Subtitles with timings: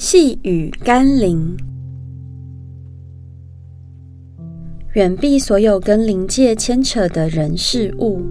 [0.00, 1.56] 细雨甘霖，
[4.94, 8.22] 远避所有跟灵界牵扯的人事物。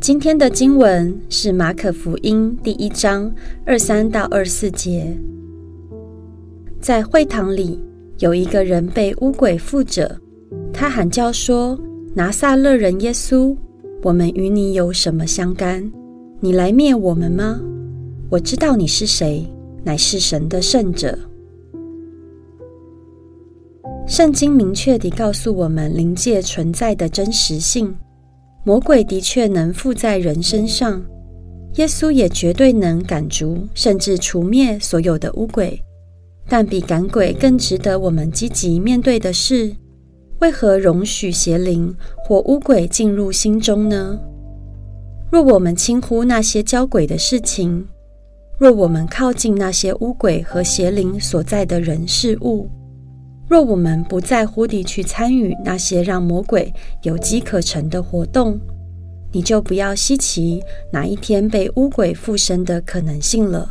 [0.00, 3.30] 今天的经文是马可福音第一章
[3.66, 5.14] 二三到二四节。
[6.80, 7.78] 在会堂里，
[8.20, 10.18] 有一个人被污鬼附着，
[10.72, 11.78] 他喊叫说
[12.16, 13.54] ：“拿撒勒人耶稣，
[14.04, 15.92] 我们与你有什么相干？
[16.40, 17.60] 你来灭我们吗？
[18.30, 19.46] 我知道你是谁，
[19.84, 21.18] 乃是神的圣者。”
[24.06, 27.94] 圣经明确地告诉我们灵界存在的真实性。
[28.64, 31.04] 魔鬼的确能附在人身上，
[31.74, 35.78] 耶稣也绝对能赶逐甚至除灭所有的污鬼。
[36.48, 39.74] 但比赶鬼更值得我们积极面对的是，
[40.40, 41.94] 为何容许邪灵
[42.26, 44.18] 或污鬼进入心中呢？
[45.30, 47.86] 若我们轻忽那些交鬼的事情，
[48.58, 52.70] 若我们靠近那些污鬼和邪灵所在的人事物，
[53.48, 58.58] 若我们不在乎地去参与那些让魔鬼有机可乘的活动，
[59.32, 63.68] 你就不要稀奇哪一天被污鬼附身的可能性了。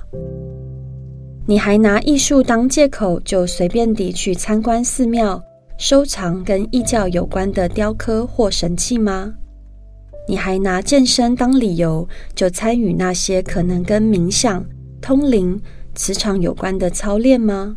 [1.46, 5.42] 你还拿艺术当借口，就随便地去参观寺庙，
[5.78, 9.34] 收藏跟异教有关的雕刻或神器吗？
[10.26, 14.64] 你还拿健身当理由，就参与那些可能跟冥想、
[15.04, 15.60] 通灵、
[15.94, 17.76] 磁场有关的操练吗？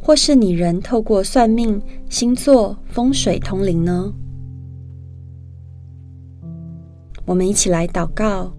[0.00, 4.12] 或是你人透过算命、星座、风水通灵呢？
[7.24, 8.52] 我们一起来祷告：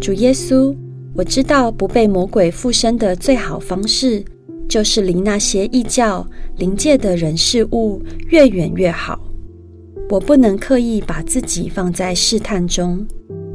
[0.00, 0.74] 主耶稣，
[1.14, 4.24] 我知道不被魔鬼附身的最好方式，
[4.68, 9.20] 就是离那些异教、灵界的人事物越远越好。
[10.10, 13.06] 我不能刻意把自己放在试探中，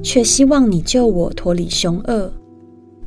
[0.02, 2.32] 却希望你救我脱离凶恶。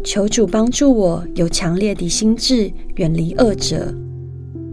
[0.05, 3.93] 求主帮助我有强烈的心智，远离恶者，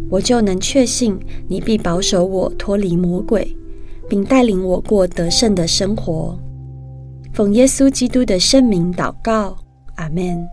[0.09, 3.55] 我就能确信你必保守我脱离魔鬼，
[4.09, 6.37] 并带领我过得胜的生活。
[7.31, 9.55] 奉耶稣基督的圣名祷告，
[9.95, 10.45] 阿门。